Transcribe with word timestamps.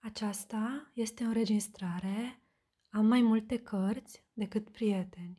Aceasta 0.00 0.90
este 0.94 1.24
o 1.24 1.26
înregistrare. 1.26 2.42
Am 2.90 3.06
mai 3.06 3.22
multe 3.22 3.58
cărți 3.58 4.24
decât 4.32 4.70
prieteni. 4.70 5.38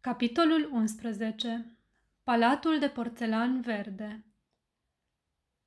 Capitolul 0.00 0.70
11. 0.72 1.78
Palatul 2.22 2.78
de 2.78 2.88
porțelan 2.88 3.60
verde 3.60 4.24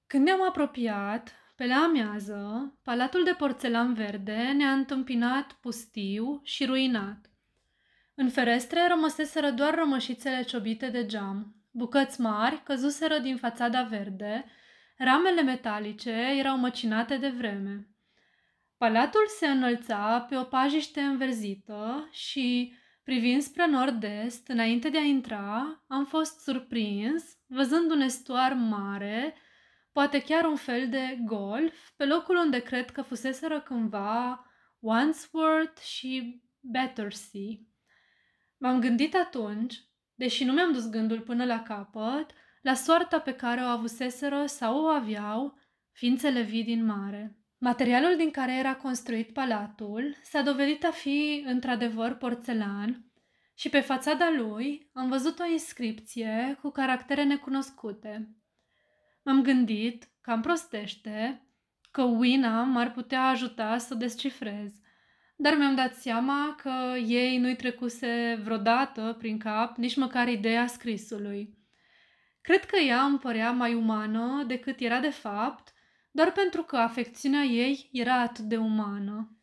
Când 0.08 0.24
ne-am 0.24 0.48
apropiat, 0.48 1.34
pe 1.56 1.66
la 1.66 1.76
amiază, 1.76 2.74
palatul 2.84 3.24
de 3.24 3.34
porțelan 3.38 3.94
verde 3.94 4.52
ne-a 4.52 4.72
întâmpinat 4.72 5.54
pustiu 5.54 6.40
și 6.44 6.66
ruinat. 6.66 7.30
În 8.16 8.30
ferestre 8.30 8.88
rămăseseră 8.88 9.52
doar 9.52 9.76
rămășițele 9.76 10.44
ciobite 10.44 10.90
de 10.90 11.06
geam. 11.06 11.56
Bucăți 11.72 12.22
mari 12.22 12.64
căzuseră 12.64 13.20
din 13.20 13.38
fațada 13.38 13.84
verde, 13.84 14.46
ramele 14.98 15.42
metalice 15.42 16.12
erau 16.38 16.58
măcinate 16.58 17.18
de 17.18 17.30
vreme. 17.30 17.91
Palatul 18.82 19.28
se 19.28 19.48
înălța 19.48 20.26
pe 20.30 20.38
o 20.38 20.44
pajiște 20.44 21.02
înverzită 21.02 22.08
și, 22.12 22.74
privind 23.04 23.42
spre 23.42 23.68
nord-est, 23.68 24.48
înainte 24.48 24.90
de 24.90 24.98
a 24.98 25.02
intra, 25.02 25.84
am 25.88 26.06
fost 26.06 26.40
surprins 26.40 27.24
văzând 27.48 27.92
un 27.92 28.02
estuar 28.02 28.54
mare, 28.54 29.36
poate 29.92 30.22
chiar 30.22 30.46
un 30.46 30.56
fel 30.56 30.90
de 30.90 31.20
golf, 31.26 31.90
pe 31.96 32.06
locul 32.06 32.36
unde 32.36 32.60
cred 32.60 32.92
că 32.92 33.02
fuseseră 33.02 33.62
cândva 33.62 34.46
Wandsworth 34.80 35.82
și 35.82 36.42
Battersea. 36.60 37.60
M-am 38.58 38.80
gândit 38.80 39.16
atunci, 39.16 39.76
deși 40.14 40.44
nu 40.44 40.54
mi-am 40.54 40.72
dus 40.72 40.90
gândul 40.90 41.20
până 41.20 41.46
la 41.46 41.62
capăt, 41.62 42.32
la 42.62 42.74
soarta 42.74 43.20
pe 43.20 43.34
care 43.34 43.62
o 43.62 43.66
avuseseră 43.66 44.46
sau 44.46 44.84
o 44.84 44.88
aveau 44.88 45.60
ființele 45.92 46.42
vii 46.42 46.64
din 46.64 46.86
mare. 46.86 47.41
Materialul 47.64 48.16
din 48.18 48.32
care 48.32 48.58
era 48.58 48.76
construit 48.76 49.34
palatul 49.34 50.16
s-a 50.22 50.42
dovedit 50.42 50.84
a 50.84 50.92
fi 50.92 51.44
într-adevăr 51.46 52.14
porțelan 52.14 53.06
și 53.56 53.70
pe 53.70 53.80
fațada 53.80 54.30
lui 54.38 54.90
am 54.94 55.10
văzut 55.10 55.40
o 55.40 55.46
inscripție 55.46 56.58
cu 56.62 56.70
caractere 56.70 57.24
necunoscute. 57.24 58.36
M-am 59.24 59.42
gândit, 59.42 60.10
cam 60.22 60.42
prostește, 60.42 61.48
că 61.92 62.02
Wina 62.02 62.64
m-ar 62.64 62.92
putea 62.92 63.28
ajuta 63.28 63.78
să 63.78 63.94
o 63.94 63.98
descifrez, 63.98 64.74
dar 65.36 65.56
mi-am 65.56 65.76
dat 65.76 65.94
seama 65.94 66.56
că 66.62 66.98
ei 66.98 67.38
nu-i 67.38 67.56
trecuse 67.56 68.40
vreodată 68.44 69.16
prin 69.18 69.38
cap 69.38 69.78
nici 69.78 69.96
măcar 69.96 70.28
ideea 70.28 70.68
scrisului. 70.68 71.58
Cred 72.42 72.66
că 72.66 72.80
ea 72.80 73.04
îmi 73.04 73.20
părea 73.20 73.52
mai 73.52 73.74
umană 73.74 74.44
decât 74.48 74.80
era 74.80 75.00
de 75.00 75.10
fapt 75.10 75.74
doar 76.12 76.32
pentru 76.32 76.64
că 76.64 76.78
afecțiunea 76.78 77.44
ei 77.44 77.90
era 77.92 78.20
atât 78.20 78.44
de 78.44 78.58
umană. 78.58 79.36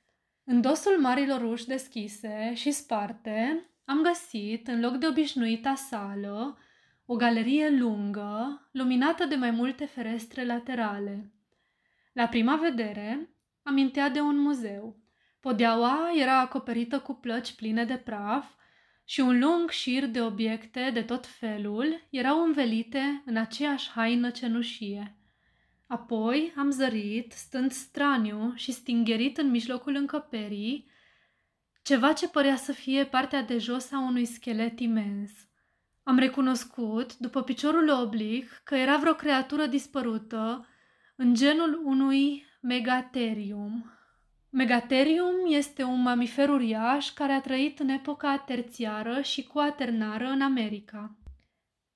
În 0.44 0.60
dosul 0.60 1.00
marilor 1.00 1.42
uși 1.42 1.66
deschise 1.66 2.52
și 2.54 2.70
sparte, 2.70 3.64
am 3.84 4.02
găsit, 4.02 4.68
în 4.68 4.80
loc 4.80 4.96
de 4.96 5.06
obișnuita 5.06 5.74
sală, 5.74 6.58
o 7.06 7.16
galerie 7.16 7.70
lungă, 7.70 8.68
luminată 8.72 9.24
de 9.24 9.34
mai 9.34 9.50
multe 9.50 9.84
ferestre 9.84 10.44
laterale. 10.44 11.32
La 12.12 12.26
prima 12.26 12.56
vedere, 12.56 13.28
amintea 13.62 14.08
de 14.08 14.20
un 14.20 14.38
muzeu. 14.38 14.96
Podeaua 15.40 16.10
era 16.14 16.40
acoperită 16.40 17.00
cu 17.00 17.14
plăci 17.14 17.52
pline 17.54 17.84
de 17.84 17.96
praf 17.96 18.46
și 19.04 19.20
un 19.20 19.38
lung 19.38 19.70
șir 19.70 20.06
de 20.06 20.22
obiecte 20.22 20.90
de 20.92 21.02
tot 21.02 21.26
felul 21.26 22.06
erau 22.10 22.42
învelite 22.42 23.22
în 23.24 23.36
aceeași 23.36 23.90
haină 23.90 24.30
cenușie. 24.30 25.17
Apoi 25.88 26.52
am 26.56 26.70
zărit, 26.70 27.32
stând 27.32 27.72
straniu 27.72 28.52
și 28.54 28.72
stingerit 28.72 29.38
în 29.38 29.50
mijlocul 29.50 29.94
încăperii, 29.94 30.90
ceva 31.82 32.12
ce 32.12 32.28
părea 32.28 32.56
să 32.56 32.72
fie 32.72 33.04
partea 33.04 33.42
de 33.42 33.58
jos 33.58 33.92
a 33.92 33.98
unui 33.98 34.24
schelet 34.24 34.80
imens. 34.80 35.30
Am 36.02 36.18
recunoscut, 36.18 37.16
după 37.16 37.42
piciorul 37.42 37.90
oblic, 37.90 38.60
că 38.64 38.74
era 38.74 38.96
vreo 38.96 39.14
creatură 39.14 39.66
dispărută 39.66 40.66
în 41.16 41.34
genul 41.34 41.82
unui 41.84 42.44
megaterium. 42.60 43.92
Megaterium 44.50 45.34
este 45.46 45.82
un 45.82 46.02
mamifer 46.02 46.48
uriaș 46.48 47.10
care 47.10 47.32
a 47.32 47.40
trăit 47.40 47.78
în 47.78 47.88
epoca 47.88 48.38
terțiară 48.38 49.20
și 49.20 49.46
cuaternară 49.46 50.26
în 50.26 50.42
America. 50.42 51.16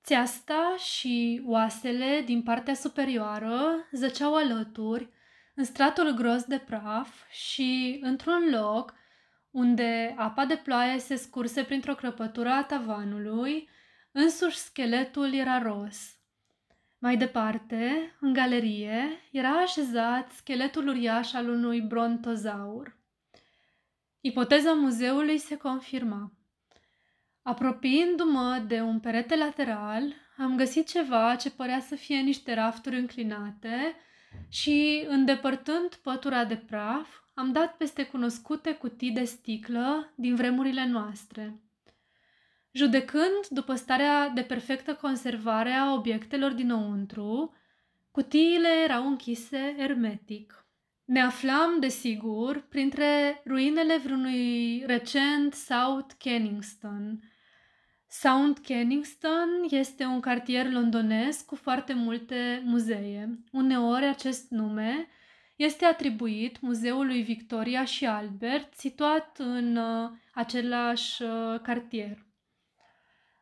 Țeasta 0.05 0.77
și 0.77 1.43
oasele 1.47 2.23
din 2.25 2.43
partea 2.43 2.75
superioară 2.75 3.89
zăceau 3.93 4.35
alături, 4.35 5.11
în 5.55 5.65
stratul 5.65 6.11
gros 6.11 6.45
de 6.45 6.59
praf 6.59 7.31
și, 7.31 7.99
într-un 8.03 8.51
loc, 8.51 8.95
unde 9.51 10.15
apa 10.17 10.45
de 10.45 10.57
ploaie 10.57 10.99
se 10.99 11.15
scurse 11.15 11.65
printr-o 11.65 11.95
crăpătură 11.95 12.49
a 12.49 12.65
tavanului, 12.65 13.69
însuși 14.13 14.57
scheletul 14.57 15.35
era 15.35 15.59
ros. 15.59 16.17
Mai 16.99 17.17
departe, 17.17 18.17
în 18.21 18.33
galerie, 18.33 19.21
era 19.33 19.51
așezat 19.51 20.31
scheletul 20.31 20.89
uriaș 20.89 21.33
al 21.33 21.49
unui 21.49 21.81
brontozaur. 21.81 22.97
Ipoteza 24.21 24.73
muzeului 24.73 25.39
se 25.39 25.57
confirma. 25.57 26.33
Apropiindu-mă 27.43 28.65
de 28.67 28.81
un 28.81 29.01
perete 29.01 29.37
lateral, 29.37 30.03
am 30.37 30.57
găsit 30.57 30.89
ceva 30.89 31.37
ce 31.37 31.51
părea 31.51 31.81
să 31.81 31.95
fie 31.95 32.21
niște 32.21 32.55
rafturi 32.55 32.99
înclinate 32.99 33.97
și, 34.49 35.05
îndepărtând 35.09 35.95
pătura 35.95 36.45
de 36.45 36.57
praf, 36.57 37.09
am 37.35 37.53
dat 37.53 37.77
peste 37.77 38.05
cunoscute 38.05 38.75
cutii 38.75 39.11
de 39.11 39.25
sticlă 39.25 40.13
din 40.15 40.35
vremurile 40.35 40.87
noastre. 40.87 41.61
Judecând 42.73 43.47
după 43.49 43.75
starea 43.75 44.29
de 44.29 44.43
perfectă 44.43 44.95
conservare 44.95 45.71
a 45.73 45.93
obiectelor 45.93 46.53
dinăuntru, 46.53 47.55
cutiile 48.11 48.69
erau 48.85 49.07
închise 49.07 49.75
ermetic. 49.79 50.67
Ne 51.05 51.21
aflam, 51.21 51.81
desigur, 51.81 52.67
printre 52.69 53.43
ruinele 53.47 53.97
vreunui 53.97 54.83
recent 54.87 55.55
South 55.55 56.15
Kenningston, 56.19 57.32
South 58.15 58.61
Kensington 58.63 59.49
este 59.71 60.05
un 60.05 60.21
cartier 60.21 60.71
londonez 60.71 61.41
cu 61.41 61.57
foarte 61.57 61.93
multe 61.93 62.63
muzee. 62.65 63.39
Uneori 63.53 64.05
acest 64.05 64.51
nume 64.51 65.09
este 65.57 65.85
atribuit 65.85 66.61
Muzeului 66.61 67.23
Victoria 67.23 67.85
și 67.85 68.07
Albert, 68.07 68.75
situat 68.75 69.39
în 69.39 69.77
uh, 69.77 70.11
același 70.35 71.23
uh, 71.23 71.61
cartier. 71.63 72.27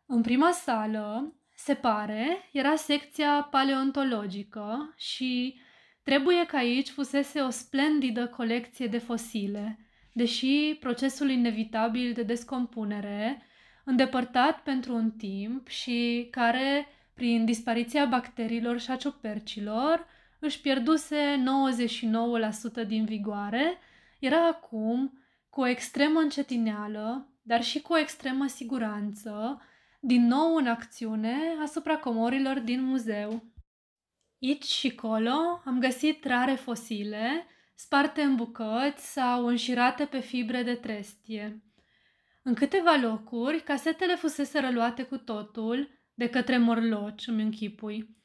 În 0.07 0.23
prima 0.23 0.51
sală, 0.51 1.35
se 1.55 1.75
pare, 1.75 2.49
era 2.53 2.75
secția 2.75 3.49
paleontologică 3.51 4.95
și 4.97 5.61
trebuie 6.03 6.47
că 6.47 6.57
aici 6.57 6.89
fusese 6.89 7.41
o 7.41 7.51
splendidă 7.51 8.27
colecție 8.27 8.87
de 8.87 8.99
fosile, 8.99 9.79
deși 10.13 10.77
procesul 10.81 11.31
inevitabil 11.31 12.13
de 12.13 12.23
descompunere 12.23 13.45
îndepărtat 13.85 14.61
pentru 14.63 14.95
un 14.95 15.11
timp 15.11 15.69
și 15.69 16.29
care, 16.31 16.87
prin 17.15 17.45
dispariția 17.45 18.05
bacteriilor 18.05 18.81
și 18.81 18.91
a 18.91 18.97
ciupercilor, 18.97 20.07
își 20.39 20.61
pierduse 20.61 21.43
99% 22.83 22.87
din 22.87 23.05
vigoare, 23.05 23.79
era 24.19 24.47
acum, 24.47 25.19
cu 25.49 25.61
o 25.61 25.67
extremă 25.67 26.21
încetineală, 26.21 27.29
dar 27.43 27.63
și 27.63 27.81
cu 27.81 27.93
o 27.93 27.99
extremă 27.99 28.47
siguranță, 28.47 29.63
din 30.01 30.27
nou 30.27 30.55
în 30.55 30.67
acțiune 30.67 31.37
asupra 31.63 31.97
comorilor 31.97 32.59
din 32.59 32.83
muzeu. 32.83 33.45
Aici 34.43 34.65
și 34.65 34.95
colo 34.95 35.63
am 35.65 35.79
găsit 35.79 36.25
rare 36.25 36.55
fosile, 36.55 37.47
sparte 37.75 38.23
în 38.23 38.35
bucăți 38.35 39.13
sau 39.13 39.47
înșirate 39.47 40.04
pe 40.04 40.19
fibre 40.19 40.63
de 40.63 40.75
trestie. 40.75 41.63
În 42.51 42.57
câteva 42.57 42.97
locuri, 43.03 43.63
casetele 43.63 44.15
fusese 44.15 44.61
răluate 44.61 45.03
cu 45.03 45.17
totul 45.17 45.89
de 46.15 46.29
către 46.29 46.59
morloci, 46.59 47.27
îmi 47.27 47.43
închipui. 47.43 48.17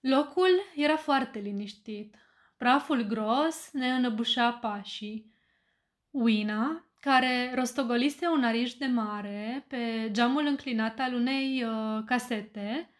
Locul 0.00 0.50
era 0.74 0.96
foarte 0.96 1.38
liniștit. 1.38 2.16
Praful 2.56 3.02
gros 3.02 3.70
ne 3.72 3.92
înăbușea 3.92 4.52
pașii. 4.52 5.32
Uina, 6.10 6.84
care 7.00 7.52
rostogolise 7.54 8.26
un 8.26 8.44
ariș 8.44 8.74
de 8.74 8.86
mare 8.86 9.64
pe 9.68 10.08
geamul 10.12 10.46
înclinat 10.46 10.98
al 10.98 11.14
unei 11.14 11.64
uh, 11.64 12.02
casete, 12.06 12.90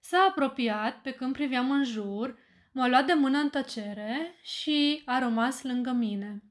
s-a 0.00 0.26
apropiat 0.28 1.00
pe 1.02 1.10
când 1.10 1.32
priveam 1.32 1.70
în 1.70 1.84
jur, 1.84 2.38
m-a 2.72 2.88
luat 2.88 3.06
de 3.06 3.12
mână 3.12 3.38
în 3.38 3.48
tăcere 3.48 4.34
și 4.42 5.02
a 5.04 5.18
rămas 5.18 5.62
lângă 5.62 5.90
mine. 5.90 6.42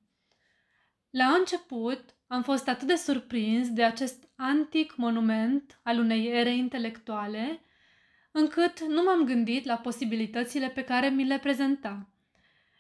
La 1.10 1.26
început 1.26 2.16
am 2.34 2.44
fost 2.44 2.68
atât 2.68 2.88
de 2.88 2.96
surprins 2.96 3.70
de 3.70 3.84
acest 3.84 4.30
antic 4.36 4.96
monument 4.96 5.80
al 5.84 6.00
unei 6.00 6.28
ere 6.28 6.56
intelectuale, 6.56 7.60
încât 8.32 8.82
nu 8.82 9.04
m-am 9.04 9.26
gândit 9.26 9.66
la 9.66 9.76
posibilitățile 9.76 10.70
pe 10.70 10.84
care 10.84 11.10
mi 11.10 11.26
le 11.26 11.40
prezenta. 11.40 12.10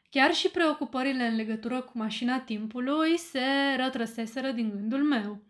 Chiar 0.10 0.34
și 0.34 0.50
preocupările 0.50 1.28
în 1.28 1.36
legătură 1.36 1.82
cu 1.82 1.98
mașina 1.98 2.40
timpului 2.40 3.18
se 3.18 3.76
rătrăseseră 3.78 4.52
din 4.52 4.70
gândul 4.70 5.04
meu. 5.04 5.42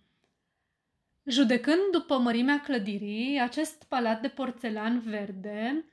Judecând 1.26 1.92
după 1.92 2.18
mărimea 2.18 2.60
clădirii, 2.60 3.40
acest 3.40 3.84
palat 3.84 4.22
de 4.22 4.28
porțelan 4.28 5.00
verde 5.00 5.86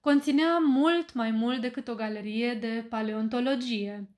conținea 0.00 0.58
mult 0.58 1.14
mai 1.14 1.30
mult 1.30 1.60
decât 1.60 1.88
o 1.88 1.94
galerie 1.94 2.54
de 2.54 2.86
paleontologie. 2.88 4.08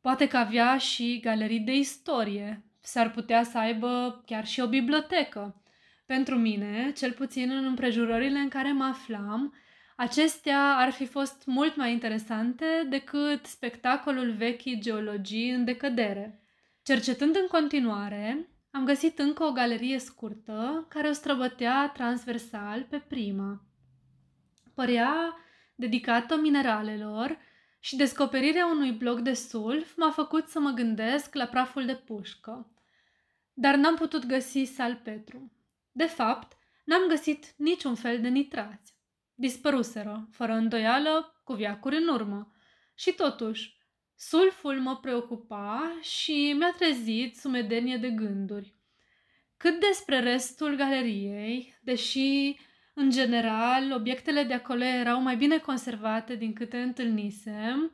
Poate 0.00 0.28
că 0.28 0.36
avea 0.36 0.78
și 0.78 1.20
galerii 1.20 1.60
de 1.60 1.72
istorie, 1.72 2.65
s-ar 2.86 3.10
putea 3.10 3.42
să 3.42 3.58
aibă 3.58 4.22
chiar 4.26 4.46
și 4.46 4.60
o 4.60 4.68
bibliotecă. 4.68 5.62
Pentru 6.06 6.36
mine, 6.38 6.92
cel 6.96 7.12
puțin 7.12 7.50
în 7.50 7.64
împrejurările 7.64 8.38
în 8.38 8.48
care 8.48 8.72
mă 8.72 8.84
aflam, 8.84 9.54
acestea 9.96 10.76
ar 10.76 10.90
fi 10.90 11.06
fost 11.06 11.42
mult 11.46 11.76
mai 11.76 11.92
interesante 11.92 12.64
decât 12.88 13.46
spectacolul 13.46 14.30
vechii 14.30 14.80
geologii 14.80 15.50
în 15.50 15.64
decădere. 15.64 16.40
Cercetând 16.82 17.36
în 17.36 17.46
continuare, 17.46 18.48
am 18.70 18.84
găsit 18.84 19.18
încă 19.18 19.44
o 19.44 19.52
galerie 19.52 19.98
scurtă 19.98 20.86
care 20.88 21.08
o 21.08 21.12
străbătea 21.12 21.90
transversal 21.94 22.86
pe 22.90 22.98
prima. 23.08 23.64
Părea 24.74 25.36
dedicată 25.74 26.36
mineralelor 26.36 27.38
și 27.80 27.96
descoperirea 27.96 28.66
unui 28.66 28.92
bloc 28.92 29.20
de 29.20 29.32
sulf 29.32 29.96
m-a 29.96 30.10
făcut 30.10 30.48
să 30.48 30.60
mă 30.60 30.70
gândesc 30.70 31.34
la 31.34 31.44
praful 31.44 31.86
de 31.86 31.94
pușcă. 31.94 32.70
Dar 33.58 33.74
n-am 33.74 33.94
putut 33.94 34.26
găsi 34.26 34.64
salpetru. 34.64 35.52
De 35.92 36.04
fapt, 36.04 36.56
n-am 36.84 37.08
găsit 37.08 37.54
niciun 37.56 37.94
fel 37.94 38.20
de 38.20 38.28
nitrați. 38.28 38.94
Dispăruseră, 39.34 40.28
fără 40.30 40.52
îndoială, 40.52 41.40
cu 41.44 41.52
viacuri 41.52 41.96
în 41.96 42.08
urmă. 42.08 42.52
Și 42.94 43.12
totuși, 43.12 43.76
sulful 44.14 44.80
mă 44.80 44.96
preocupa 44.96 45.98
și 46.00 46.54
mi-a 46.58 46.72
trezit 46.78 47.36
sumedenie 47.36 47.96
de 47.96 48.10
gânduri. 48.10 48.74
Cât 49.56 49.80
despre 49.80 50.20
restul 50.20 50.76
galeriei, 50.76 51.78
deși 51.82 52.56
în 52.94 53.10
general, 53.10 53.92
obiectele 53.92 54.42
de 54.42 54.54
acolo 54.54 54.84
erau 54.84 55.20
mai 55.20 55.36
bine 55.36 55.58
conservate 55.58 56.34
din 56.34 56.52
câte 56.52 56.78
întâlnisem, 56.78 57.92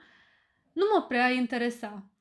nu 0.73 0.85
mă 0.95 1.07
prea 1.09 1.31
interesa. 1.31 2.12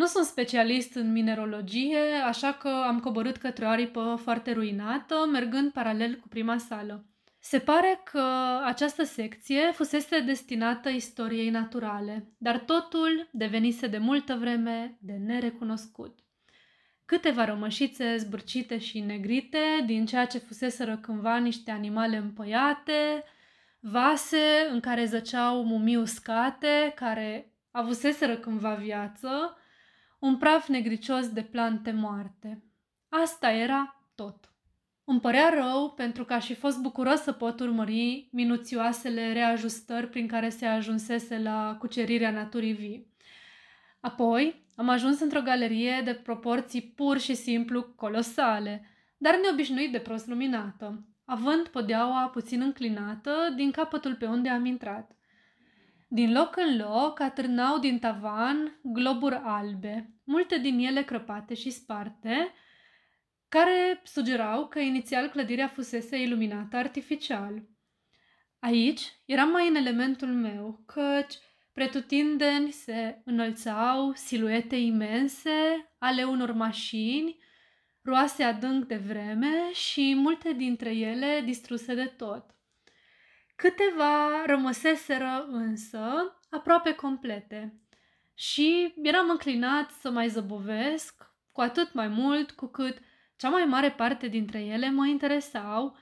Nu 0.00 0.06
sunt 0.06 0.24
specialist 0.24 0.94
în 0.94 1.12
mineralogie, 1.12 1.98
așa 2.26 2.52
că 2.52 2.68
am 2.68 3.00
coborât 3.00 3.36
către 3.36 3.64
o 3.64 3.68
aripă 3.68 4.18
foarte 4.22 4.52
ruinată, 4.52 5.14
mergând 5.32 5.72
paralel 5.72 6.14
cu 6.14 6.28
prima 6.28 6.58
sală. 6.58 7.04
Se 7.40 7.58
pare 7.58 8.00
că 8.04 8.22
această 8.64 9.04
secție 9.04 9.70
fusese 9.72 10.20
destinată 10.20 10.88
istoriei 10.88 11.50
naturale, 11.50 12.32
dar 12.38 12.58
totul 12.58 13.28
devenise 13.32 13.86
de 13.86 13.98
multă 13.98 14.34
vreme 14.34 14.98
de 15.00 15.12
nerecunoscut 15.12 16.18
câteva 17.04 17.44
rămășițe 17.44 18.16
zbârcite 18.16 18.78
și 18.78 19.00
negrite 19.00 19.58
din 19.86 20.06
ceea 20.06 20.26
ce 20.26 20.38
fuseseră 20.38 20.96
cândva 20.96 21.36
niște 21.36 21.70
animale 21.70 22.16
împăiate, 22.16 23.24
vase 23.80 24.68
în 24.72 24.80
care 24.80 25.04
zăceau 25.04 25.64
mumii 25.64 25.96
uscate, 25.96 26.92
care 26.94 27.52
avuseseră 27.70 28.36
cândva 28.36 28.74
viață, 28.74 29.54
un 30.20 30.36
praf 30.36 30.68
negricios 30.68 31.28
de 31.28 31.42
plante 31.42 31.90
moarte. 31.90 32.64
Asta 33.08 33.50
era 33.50 34.04
tot. 34.14 34.52
Îmi 35.04 35.20
părea 35.20 35.50
rău 35.54 35.92
pentru 35.92 36.24
că 36.24 36.32
aș 36.32 36.46
fi 36.46 36.54
fost 36.54 36.80
bucuros 36.80 37.20
să 37.20 37.32
pot 37.32 37.60
urmări 37.60 38.28
minuțioasele 38.32 39.32
reajustări 39.32 40.08
prin 40.08 40.26
care 40.26 40.48
se 40.48 40.66
ajunsese 40.66 41.38
la 41.38 41.76
cucerirea 41.78 42.30
naturii 42.30 42.72
vii. 42.72 43.14
Apoi 44.00 44.66
am 44.76 44.88
ajuns 44.88 45.20
într-o 45.20 45.40
galerie 45.40 46.00
de 46.04 46.14
proporții 46.14 46.82
pur 46.82 47.18
și 47.18 47.34
simplu 47.34 47.82
colosale, 47.82 48.84
dar 49.16 49.38
neobișnuit 49.42 49.92
de 49.92 49.98
prost 49.98 50.26
luminată, 50.26 51.04
având 51.24 51.68
podeaua 51.68 52.28
puțin 52.28 52.60
înclinată 52.60 53.32
din 53.56 53.70
capătul 53.70 54.14
pe 54.14 54.26
unde 54.26 54.48
am 54.48 54.64
intrat. 54.64 55.16
Din 56.12 56.32
loc 56.32 56.56
în 56.56 56.76
loc 56.76 57.20
atârnau 57.20 57.78
din 57.78 57.98
tavan 57.98 58.80
globuri 58.82 59.40
albe, 59.44 60.14
multe 60.24 60.58
din 60.58 60.78
ele 60.78 61.02
crăpate 61.02 61.54
și 61.54 61.70
sparte, 61.70 62.52
care 63.48 64.00
sugerau 64.04 64.68
că 64.68 64.78
inițial 64.78 65.28
clădirea 65.28 65.68
fusese 65.68 66.22
iluminată 66.22 66.76
artificial. 66.76 67.62
Aici 68.58 69.00
eram 69.24 69.50
mai 69.50 69.68
în 69.68 69.74
elementul 69.74 70.28
meu, 70.28 70.82
căci 70.86 71.34
Pretutindeni 71.72 72.70
se 72.70 73.22
înălțau 73.24 74.12
siluete 74.14 74.76
imense 74.76 75.90
ale 75.98 76.24
unor 76.24 76.52
mașini, 76.52 77.38
roase 78.02 78.42
adânc 78.42 78.84
de 78.84 78.96
vreme 78.96 79.72
și 79.72 80.14
multe 80.16 80.52
dintre 80.52 80.90
ele 80.90 81.42
distruse 81.44 81.94
de 81.94 82.04
tot. 82.04 82.54
Câteva 83.60 84.44
rămăseseră 84.46 85.46
însă 85.50 86.36
aproape 86.50 86.94
complete 86.94 87.80
și 88.34 88.94
eram 89.02 89.30
înclinat 89.30 89.90
să 89.90 90.10
mai 90.10 90.28
zăbovesc, 90.28 91.32
cu 91.52 91.60
atât 91.60 91.92
mai 91.92 92.08
mult 92.08 92.50
cu 92.50 92.66
cât 92.66 92.98
cea 93.36 93.48
mai 93.48 93.64
mare 93.64 93.90
parte 93.90 94.26
dintre 94.26 94.60
ele 94.60 94.90
mă 94.90 95.06
interesau 95.06 95.96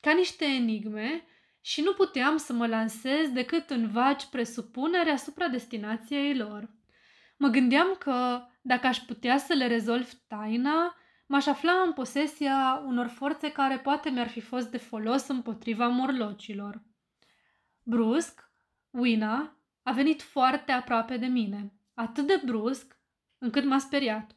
ca 0.00 0.12
niște 0.12 0.44
enigme 0.44 1.24
și 1.60 1.80
nu 1.80 1.92
puteam 1.92 2.36
să 2.36 2.52
mă 2.52 2.66
lansez 2.66 3.28
decât 3.28 3.70
în 3.70 3.90
vaci 3.90 4.26
presupunere 4.26 5.10
asupra 5.10 5.48
destinației 5.48 6.36
lor. 6.36 6.70
Mă 7.36 7.48
gândeam 7.48 7.96
că, 7.98 8.46
dacă 8.62 8.86
aș 8.86 8.98
putea 8.98 9.38
să 9.38 9.52
le 9.52 9.66
rezolv 9.66 10.10
taina, 10.28 10.96
m-aș 11.26 11.46
afla 11.46 11.72
în 11.86 11.92
posesia 11.92 12.82
unor 12.86 13.06
forțe 13.06 13.52
care 13.52 13.78
poate 13.78 14.10
mi-ar 14.10 14.28
fi 14.28 14.40
fost 14.40 14.70
de 14.70 14.78
folos 14.78 15.28
împotriva 15.28 15.88
morlocilor. 15.88 16.82
Brusc, 17.86 18.50
Wina 18.90 19.56
a 19.82 19.92
venit 19.92 20.22
foarte 20.22 20.72
aproape 20.72 21.16
de 21.16 21.26
mine, 21.26 21.72
atât 21.94 22.26
de 22.26 22.42
brusc 22.44 22.98
încât 23.38 23.64
m-a 23.64 23.78
speriat. 23.78 24.36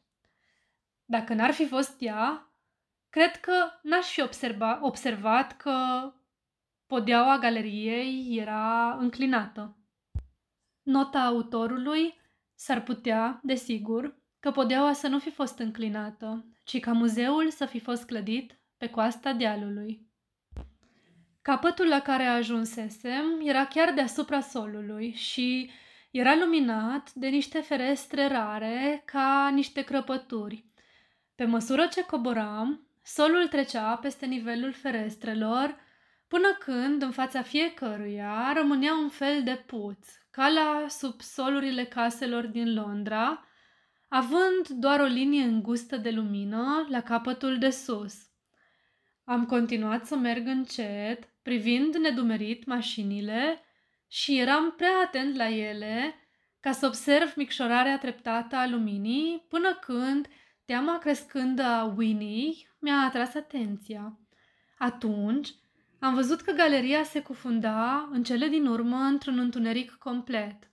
Dacă 1.05 1.33
n-ar 1.33 1.51
fi 1.51 1.67
fost 1.67 2.01
ea, 2.01 2.51
cred 3.09 3.39
că 3.39 3.53
n-aș 3.81 4.05
fi 4.05 4.21
observa, 4.21 4.79
observat 4.81 5.57
că 5.57 5.73
Podeaua 6.87 7.37
galeriei 7.37 8.37
era 8.37 8.93
înclinată. 8.99 9.77
Nota 10.83 11.19
autorului 11.19 12.13
s-ar 12.55 12.83
putea, 12.83 13.39
desigur, 13.43 14.15
că 14.39 14.51
podeaua 14.51 14.93
să 14.93 15.07
nu 15.07 15.19
fi 15.19 15.31
fost 15.31 15.59
înclinată, 15.59 16.45
ci 16.63 16.79
ca 16.79 16.91
muzeul 16.91 17.49
să 17.49 17.65
fi 17.65 17.79
fost 17.79 18.05
clădit 18.05 18.59
pe 18.77 18.89
coasta 18.89 19.33
dealului. 19.33 20.06
Capătul 21.47 21.87
la 21.87 21.99
care 21.99 22.23
ajunsesem 22.23 23.39
era 23.43 23.65
chiar 23.65 23.93
deasupra 23.93 24.39
solului 24.39 25.11
și 25.11 25.69
era 26.11 26.35
luminat 26.35 27.13
de 27.13 27.27
niște 27.27 27.59
ferestre 27.59 28.27
rare 28.27 29.03
ca 29.05 29.49
niște 29.53 29.81
crăpături. 29.81 30.65
Pe 31.35 31.45
măsură 31.45 31.87
ce 31.91 32.05
coboram, 32.05 32.87
solul 33.03 33.47
trecea 33.47 33.95
peste 33.95 34.25
nivelul 34.25 34.73
ferestrelor, 34.73 35.75
până 36.27 36.47
când 36.59 37.01
în 37.01 37.11
fața 37.11 37.41
fiecăruia 37.41 38.53
rămânea 38.55 38.93
un 38.93 39.09
fel 39.09 39.43
de 39.43 39.63
puț, 39.65 40.07
ca 40.31 40.49
la 40.49 40.85
subsolurile 40.89 41.85
caselor 41.85 42.45
din 42.45 42.73
Londra, 42.73 43.45
având 44.07 44.67
doar 44.69 44.99
o 44.99 45.05
linie 45.05 45.43
îngustă 45.43 45.97
de 45.97 46.09
lumină 46.09 46.85
la 46.89 47.01
capătul 47.01 47.57
de 47.57 47.69
sus. 47.69 48.26
Am 49.29 49.45
continuat 49.45 50.05
să 50.05 50.15
merg 50.15 50.47
încet, 50.47 51.29
privind 51.41 51.95
nedumerit 51.95 52.65
mașinile 52.65 53.61
și 54.07 54.39
eram 54.39 54.73
prea 54.77 54.99
atent 55.03 55.35
la 55.35 55.49
ele 55.49 56.15
ca 56.59 56.71
să 56.71 56.85
observ 56.85 57.33
micșorarea 57.35 57.97
treptată 57.97 58.55
a 58.55 58.67
luminii 58.67 59.45
până 59.49 59.75
când 59.75 60.27
teama 60.65 60.97
crescândă 60.97 61.63
a 61.63 61.93
Winnie 61.97 62.53
mi-a 62.79 62.95
atras 62.95 63.35
atenția. 63.35 64.19
Atunci 64.77 65.49
am 65.99 66.13
văzut 66.13 66.41
că 66.41 66.51
galeria 66.51 67.03
se 67.03 67.21
cufunda 67.21 68.09
în 68.11 68.23
cele 68.23 68.47
din 68.47 68.65
urmă 68.65 68.97
într-un 68.97 69.39
întuneric 69.39 69.91
complet. 69.91 70.71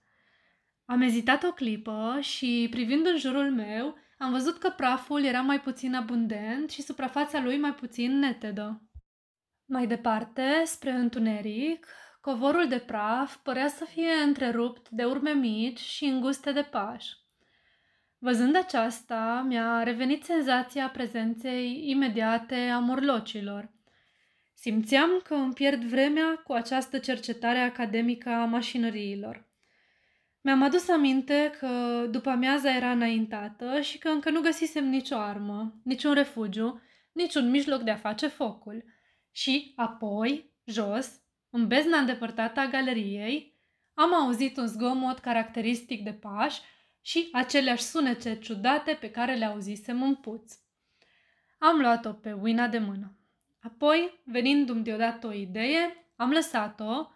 Am 0.85 1.01
ezitat 1.01 1.43
o 1.43 1.51
clipă 1.51 2.17
și, 2.21 2.67
privind 2.71 3.05
în 3.05 3.17
jurul 3.17 3.51
meu, 3.51 3.97
am 4.17 4.31
văzut 4.31 4.57
că 4.57 4.69
praful 4.69 5.23
era 5.23 5.41
mai 5.41 5.59
puțin 5.59 5.93
abundent 5.93 6.69
și 6.69 6.81
suprafața 6.81 7.41
lui 7.41 7.57
mai 7.57 7.73
puțin 7.73 8.19
netedă. 8.19 8.81
Mai 9.65 9.87
departe, 9.87 10.61
spre 10.65 10.91
întuneric, 10.91 11.87
covorul 12.21 12.67
de 12.67 12.79
praf 12.79 13.35
părea 13.35 13.67
să 13.67 13.85
fie 13.85 14.11
întrerupt 14.25 14.89
de 14.89 15.03
urme 15.03 15.31
mici 15.31 15.79
și 15.79 16.05
înguste 16.05 16.51
de 16.51 16.61
pași. 16.61 17.13
Văzând 18.17 18.55
aceasta, 18.55 19.45
mi-a 19.47 19.83
revenit 19.83 20.23
senzația 20.23 20.89
prezenței 20.89 21.89
imediate 21.89 22.55
a 22.55 22.79
morlocilor. 22.79 23.73
Simțeam 24.53 25.21
că 25.23 25.33
îmi 25.33 25.53
pierd 25.53 25.83
vremea 25.83 26.41
cu 26.43 26.53
această 26.53 26.97
cercetare 26.97 27.59
academică 27.59 28.29
a 28.29 28.45
mașinăriilor. 28.45 29.44
Mi-am 30.45 30.61
adus 30.61 30.89
aminte 30.89 31.51
că 31.59 32.05
după 32.11 32.29
amiaza 32.29 32.75
era 32.75 32.91
înaintată 32.91 33.81
și 33.81 33.97
că 33.97 34.09
încă 34.09 34.29
nu 34.29 34.41
găsisem 34.41 34.89
nicio 34.89 35.15
armă, 35.15 35.79
niciun 35.83 36.13
refugiu, 36.13 36.81
niciun 37.11 37.49
mijloc 37.49 37.81
de 37.81 37.91
a 37.91 37.95
face 37.95 38.27
focul. 38.27 38.83
Și 39.31 39.73
apoi, 39.75 40.53
jos, 40.65 41.21
în 41.49 41.67
bezna 41.67 41.97
îndepărtată 41.97 42.59
a 42.59 42.67
galeriei, 42.67 43.59
am 43.93 44.13
auzit 44.13 44.57
un 44.57 44.67
zgomot 44.67 45.19
caracteristic 45.19 46.03
de 46.03 46.13
pași 46.13 46.61
și 47.01 47.29
aceleași 47.31 47.83
sunete 47.83 48.37
ciudate 48.37 48.97
pe 48.99 49.11
care 49.11 49.35
le 49.35 49.45
auzisem 49.45 50.01
în 50.01 50.15
puț. 50.15 50.53
Am 51.57 51.79
luat-o 51.79 52.11
pe 52.11 52.31
Wina 52.31 52.67
de 52.67 52.77
mână. 52.77 53.17
Apoi, 53.59 54.21
venindu-mi 54.25 54.83
deodată 54.83 55.27
o 55.27 55.33
idee, 55.33 56.11
am 56.15 56.29
lăsat-o 56.29 57.09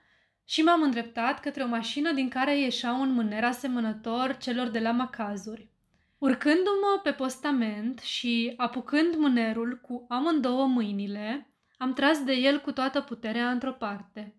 și 0.49 0.61
m-am 0.61 0.81
îndreptat 0.81 1.39
către 1.39 1.63
o 1.63 1.67
mașină 1.67 2.11
din 2.11 2.29
care 2.29 2.59
ieșea 2.59 2.93
un 2.93 3.11
mâner 3.11 3.43
asemănător 3.43 4.37
celor 4.37 4.67
de 4.67 4.79
la 4.79 4.91
macazuri. 4.91 5.69
Urcându-mă 6.17 6.99
pe 7.03 7.11
postament 7.11 7.99
și 7.99 8.53
apucând 8.57 9.15
mânerul 9.15 9.79
cu 9.81 10.05
amândouă 10.07 10.65
mâinile, 10.65 11.53
am 11.77 11.93
tras 11.93 12.23
de 12.23 12.33
el 12.33 12.59
cu 12.59 12.71
toată 12.71 13.01
puterea 13.01 13.51
într-o 13.51 13.71
parte. 13.71 14.35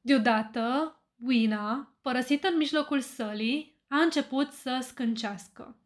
Deodată, 0.00 0.96
Wina, 1.16 1.94
părăsită 2.02 2.48
în 2.48 2.56
mijlocul 2.56 3.00
sălii, 3.00 3.80
a 3.88 4.00
început 4.00 4.52
să 4.52 4.78
scâncească. 4.82 5.78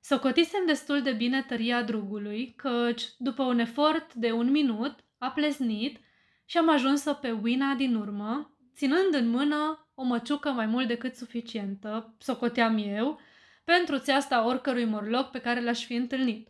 Socotisem 0.00 0.66
destul 0.66 1.02
de 1.02 1.12
bine 1.12 1.42
tăria 1.42 1.82
drugului, 1.82 2.54
căci, 2.56 3.02
după 3.18 3.42
un 3.42 3.58
efort 3.58 4.14
de 4.14 4.32
un 4.32 4.50
minut, 4.50 4.94
a 5.18 5.30
pleznit 5.30 5.98
și 6.44 6.58
am 6.58 6.68
ajuns-o 6.68 7.12
pe 7.12 7.30
Wina 7.30 7.74
din 7.74 7.94
urmă, 7.94 8.56
ținând 8.74 9.14
în 9.14 9.28
mână 9.28 9.88
o 9.94 10.02
măciucă 10.02 10.50
mai 10.50 10.66
mult 10.66 10.86
decât 10.86 11.16
suficientă, 11.16 12.14
socoteam 12.18 12.78
eu, 12.78 13.20
pentru 13.64 13.98
țeasta 13.98 14.46
oricărui 14.46 14.84
morloc 14.84 15.30
pe 15.30 15.40
care 15.40 15.60
l-aș 15.60 15.84
fi 15.84 15.94
întâlnit. 15.94 16.48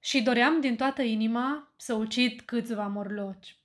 Și 0.00 0.22
doream 0.22 0.60
din 0.60 0.76
toată 0.76 1.02
inima 1.02 1.72
să 1.76 1.94
ucid 1.94 2.40
câțiva 2.40 2.86
morloci. 2.86 3.56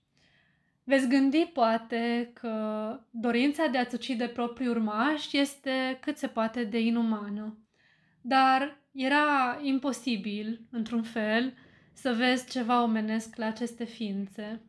Veți 0.84 1.08
gândi 1.08 1.46
poate 1.46 2.32
că 2.34 3.00
dorința 3.10 3.68
de 3.68 3.78
a-ți 3.78 3.96
ucide 3.96 4.28
proprii 4.28 4.68
urmași 4.68 5.38
este 5.38 5.98
cât 6.02 6.18
se 6.18 6.28
poate 6.28 6.64
de 6.64 6.80
inumană. 6.80 7.58
Dar 8.22 8.82
era 8.92 9.60
imposibil, 9.62 10.62
într-un 10.72 11.04
fel, 11.04 11.54
să 11.94 12.14
vezi 12.14 12.50
ceva 12.50 12.84
omenesc 12.84 13.36
la 13.36 13.46
aceste 13.46 13.84
ființe. 13.84 14.62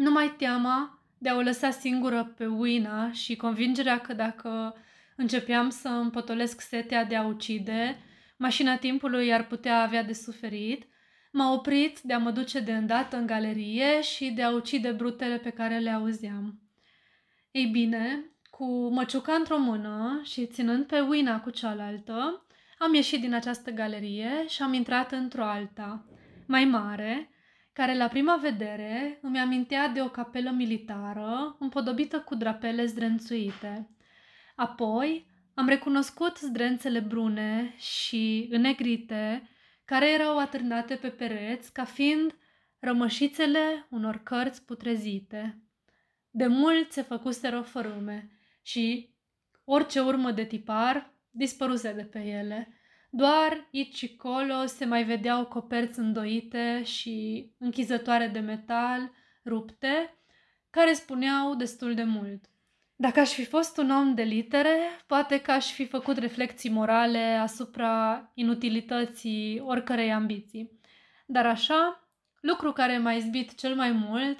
Numai 0.00 0.34
teama 0.36 0.98
de 1.18 1.28
a 1.28 1.36
o 1.36 1.40
lăsa 1.40 1.70
singură 1.70 2.34
pe 2.36 2.46
Uina 2.46 3.12
și 3.12 3.36
convingerea 3.36 3.98
că 3.98 4.12
dacă 4.12 4.76
începeam 5.16 5.70
să 5.70 5.88
împotolesc 5.88 6.60
setea 6.60 7.04
de 7.04 7.16
a 7.16 7.26
ucide, 7.26 7.98
mașina 8.36 8.76
timpului 8.76 9.32
ar 9.32 9.46
putea 9.46 9.82
avea 9.82 10.02
de 10.02 10.12
suferit, 10.12 10.84
m-a 11.32 11.52
oprit 11.52 12.00
de 12.00 12.12
a 12.12 12.18
mă 12.18 12.30
duce 12.30 12.60
de 12.60 12.72
îndată 12.72 13.16
în 13.16 13.26
galerie 13.26 14.02
și 14.02 14.30
de 14.30 14.42
a 14.42 14.50
ucide 14.50 14.90
brutele 14.90 15.36
pe 15.36 15.50
care 15.50 15.78
le 15.78 15.90
auzeam. 15.90 16.60
Ei 17.50 17.66
bine, 17.66 18.24
cu 18.50 18.88
măciuca 18.88 19.32
într-o 19.32 19.58
mână 19.58 20.20
și 20.24 20.46
ținând 20.46 20.86
pe 20.86 21.00
Uina 21.00 21.40
cu 21.40 21.50
cealaltă, 21.50 22.46
am 22.78 22.94
ieșit 22.94 23.20
din 23.20 23.34
această 23.34 23.70
galerie 23.70 24.44
și 24.48 24.62
am 24.62 24.72
intrat 24.72 25.12
într-o 25.12 25.44
alta, 25.44 26.04
mai 26.46 26.64
mare, 26.64 27.29
care 27.72 27.96
la 27.96 28.08
prima 28.08 28.36
vedere 28.36 29.18
îmi 29.22 29.38
amintea 29.38 29.88
de 29.88 30.02
o 30.02 30.08
capelă 30.08 30.50
militară 30.50 31.56
împodobită 31.58 32.20
cu 32.20 32.34
drapele 32.34 32.84
zdrențuite. 32.86 33.88
Apoi 34.56 35.26
am 35.54 35.68
recunoscut 35.68 36.36
zdrențele 36.38 37.00
brune 37.00 37.74
și 37.76 38.48
înegrite 38.50 39.48
care 39.84 40.12
erau 40.12 40.38
atârnate 40.38 40.94
pe 40.94 41.08
pereți 41.08 41.72
ca 41.72 41.84
fiind 41.84 42.34
rămășițele 42.78 43.86
unor 43.90 44.22
cărți 44.22 44.64
putrezite. 44.64 45.62
De 46.30 46.46
mult 46.46 46.92
se 46.92 47.02
făcuseră 47.02 47.60
fărâme 47.60 48.30
și 48.62 49.14
orice 49.64 50.00
urmă 50.00 50.30
de 50.30 50.44
tipar 50.44 51.14
dispăruse 51.30 51.92
de 51.92 52.04
pe 52.04 52.18
ele. 52.18 52.79
Doar 53.12 53.68
aici 53.72 53.96
și 53.96 54.16
colo 54.16 54.66
se 54.66 54.84
mai 54.84 55.04
vedeau 55.04 55.46
coperți 55.46 55.98
îndoite 55.98 56.82
și 56.84 57.46
închizătoare 57.58 58.26
de 58.26 58.38
metal 58.38 59.10
rupte, 59.44 60.14
care 60.70 60.92
spuneau 60.92 61.54
destul 61.54 61.94
de 61.94 62.02
mult. 62.02 62.44
Dacă 62.96 63.20
aș 63.20 63.32
fi 63.32 63.44
fost 63.44 63.78
un 63.78 63.90
om 63.90 64.14
de 64.14 64.22
litere, 64.22 64.76
poate 65.06 65.40
că 65.40 65.50
aș 65.50 65.72
fi 65.72 65.86
făcut 65.86 66.16
reflexii 66.16 66.70
morale 66.70 67.18
asupra 67.18 68.30
inutilității 68.34 69.60
oricărei 69.60 70.12
ambiții. 70.12 70.80
Dar 71.26 71.46
așa, 71.46 72.08
lucru 72.40 72.72
care 72.72 72.98
m-a 72.98 73.12
izbit 73.12 73.54
cel 73.54 73.74
mai 73.74 73.90
mult 73.90 74.38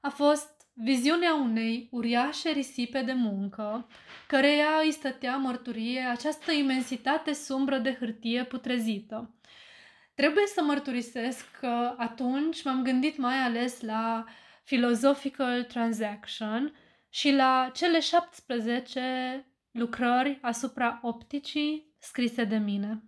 a 0.00 0.08
fost 0.08 0.53
viziunea 0.74 1.34
unei 1.34 1.88
uriașe 1.90 2.50
risipe 2.50 3.02
de 3.02 3.12
muncă, 3.12 3.86
căreia 4.26 4.80
îi 4.82 4.90
stătea 4.90 5.36
mărturie 5.36 6.00
această 6.00 6.52
imensitate 6.52 7.32
sumbră 7.32 7.78
de 7.78 7.96
hârtie 7.98 8.44
putrezită. 8.44 9.34
Trebuie 10.14 10.46
să 10.46 10.62
mărturisesc 10.62 11.50
că 11.60 11.94
atunci 11.96 12.64
m-am 12.64 12.82
gândit 12.82 13.16
mai 13.18 13.36
ales 13.36 13.80
la 13.80 14.24
Philosophical 14.64 15.64
Transaction 15.64 16.74
și 17.08 17.30
la 17.30 17.70
cele 17.74 18.00
17 18.00 19.46
lucrări 19.70 20.38
asupra 20.42 20.98
opticii 21.02 21.94
scrise 21.98 22.44
de 22.44 22.56
mine. 22.56 23.02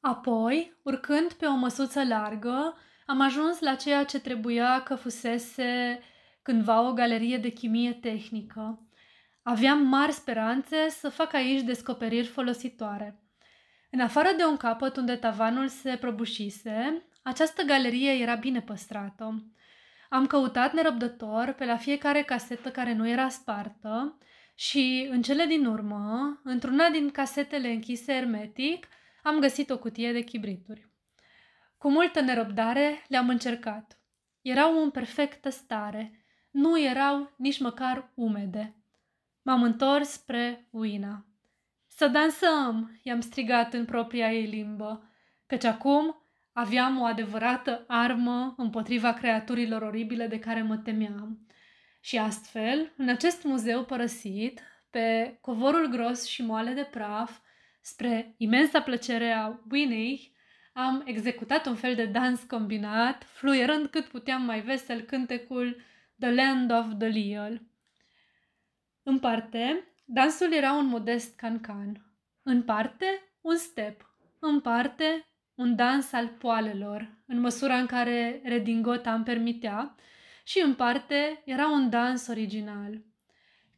Apoi, 0.00 0.76
urcând 0.82 1.32
pe 1.32 1.46
o 1.46 1.54
măsuță 1.54 2.04
largă, 2.04 2.76
am 3.06 3.20
ajuns 3.20 3.60
la 3.60 3.74
ceea 3.74 4.04
ce 4.04 4.20
trebuia 4.20 4.82
că 4.82 4.94
fusese 4.94 6.00
cândva 6.46 6.88
o 6.88 6.92
galerie 6.92 7.36
de 7.36 7.48
chimie 7.48 7.92
tehnică. 7.92 8.88
Aveam 9.42 9.86
mari 9.86 10.12
speranțe 10.12 10.88
să 10.88 11.08
fac 11.08 11.34
aici 11.34 11.62
descoperiri 11.62 12.26
folositoare. 12.26 13.20
În 13.90 14.00
afară 14.00 14.28
de 14.36 14.44
un 14.44 14.56
capăt 14.56 14.96
unde 14.96 15.16
tavanul 15.16 15.68
se 15.68 15.96
prăbușise, 15.96 17.06
această 17.22 17.62
galerie 17.62 18.10
era 18.10 18.34
bine 18.34 18.60
păstrată. 18.60 19.52
Am 20.08 20.26
căutat 20.26 20.72
nerăbdător 20.72 21.52
pe 21.52 21.64
la 21.64 21.76
fiecare 21.76 22.22
casetă 22.22 22.70
care 22.70 22.92
nu 22.92 23.08
era 23.08 23.28
spartă 23.28 24.18
și, 24.54 25.08
în 25.10 25.22
cele 25.22 25.44
din 25.44 25.66
urmă, 25.66 26.40
într-una 26.44 26.88
din 26.88 27.10
casetele 27.10 27.68
închise 27.68 28.12
hermetic, 28.12 28.88
am 29.22 29.38
găsit 29.38 29.70
o 29.70 29.78
cutie 29.78 30.12
de 30.12 30.20
chibrituri. 30.20 30.90
Cu 31.78 31.90
multă 31.90 32.20
nerăbdare 32.20 33.04
le-am 33.08 33.28
încercat. 33.28 34.00
Erau 34.42 34.82
în 34.82 34.90
perfectă 34.90 35.50
stare, 35.50 36.15
nu 36.56 36.80
erau 36.80 37.32
nici 37.36 37.60
măcar 37.60 38.10
umede. 38.14 38.74
M-am 39.42 39.62
întors 39.62 40.08
spre 40.08 40.66
Uina. 40.70 41.24
Să 41.86 42.06
dansăm, 42.08 42.98
i-am 43.02 43.20
strigat 43.20 43.74
în 43.74 43.84
propria 43.84 44.32
ei 44.32 44.46
limbă, 44.46 45.10
căci 45.46 45.64
acum 45.64 46.16
aveam 46.52 47.00
o 47.00 47.04
adevărată 47.04 47.84
armă 47.86 48.54
împotriva 48.56 49.12
creaturilor 49.12 49.82
oribile 49.82 50.26
de 50.26 50.38
care 50.38 50.62
mă 50.62 50.76
temeam. 50.76 51.46
Și 52.00 52.18
astfel, 52.18 52.92
în 52.96 53.08
acest 53.08 53.44
muzeu 53.44 53.84
părăsit, 53.84 54.60
pe 54.90 55.38
covorul 55.40 55.86
gros 55.86 56.26
și 56.26 56.42
moale 56.42 56.72
de 56.72 56.88
praf, 56.90 57.38
spre 57.80 58.34
imensa 58.36 58.80
plăcere 58.80 59.30
a 59.30 59.58
Winnie, 59.70 60.18
am 60.72 61.02
executat 61.04 61.66
un 61.66 61.74
fel 61.74 61.94
de 61.94 62.04
dans 62.04 62.42
combinat, 62.42 63.24
fluierând 63.24 63.86
cât 63.86 64.04
puteam 64.04 64.42
mai 64.42 64.60
vesel 64.60 65.00
cântecul 65.00 65.84
The 66.18 66.30
Land 66.30 66.70
of 66.70 66.86
the 66.98 67.08
Leal. 67.08 67.62
În 69.02 69.18
parte, 69.18 69.84
dansul 70.04 70.52
era 70.52 70.72
un 70.72 70.86
modest 70.86 71.36
cancan. 71.36 72.06
În 72.42 72.62
parte, 72.62 73.06
un 73.40 73.56
step. 73.56 74.10
În 74.38 74.60
parte, 74.60 75.26
un 75.54 75.76
dans 75.76 76.12
al 76.12 76.28
poalelor, 76.28 77.16
în 77.26 77.40
măsura 77.40 77.78
în 77.78 77.86
care 77.86 78.40
redingota 78.44 79.14
îmi 79.14 79.24
permitea, 79.24 79.94
și 80.44 80.60
în 80.60 80.74
parte 80.74 81.42
era 81.44 81.68
un 81.68 81.90
dans 81.90 82.26
original. 82.26 83.04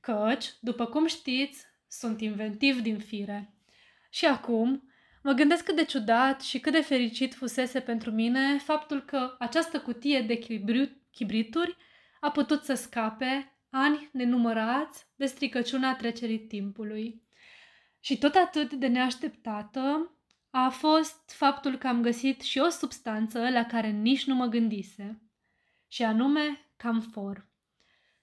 Căci, 0.00 0.52
după 0.60 0.86
cum 0.86 1.06
știți, 1.06 1.66
sunt 1.88 2.20
inventiv 2.20 2.80
din 2.80 2.98
fire. 2.98 3.54
Și 4.10 4.26
acum, 4.26 4.90
mă 5.22 5.32
gândesc 5.32 5.64
cât 5.64 5.76
de 5.76 5.84
ciudat 5.84 6.42
și 6.42 6.60
cât 6.60 6.72
de 6.72 6.80
fericit 6.80 7.34
fusese 7.34 7.80
pentru 7.80 8.10
mine 8.10 8.58
faptul 8.58 9.04
că 9.04 9.36
această 9.38 9.80
cutie 9.80 10.20
de 10.20 10.38
chibrituri 11.10 11.76
a 12.20 12.30
putut 12.30 12.62
să 12.64 12.74
scape 12.74 13.58
ani 13.70 14.08
nenumărați 14.12 15.06
de 15.16 15.26
stricăciunea 15.26 15.96
trecerii 15.96 16.46
timpului. 16.46 17.22
Și 18.00 18.18
tot 18.18 18.34
atât 18.34 18.72
de 18.72 18.86
neașteptată 18.86 20.12
a 20.50 20.68
fost 20.68 21.30
faptul 21.30 21.76
că 21.76 21.86
am 21.88 22.02
găsit 22.02 22.40
și 22.40 22.58
o 22.58 22.68
substanță 22.68 23.48
la 23.48 23.64
care 23.64 23.88
nici 23.88 24.26
nu 24.26 24.34
mă 24.34 24.46
gândise, 24.46 25.22
și 25.88 26.02
anume 26.02 26.70
camfor. 26.76 27.48